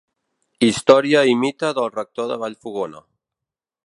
[0.67, 3.03] Història i mite del Rector de Vallfogona.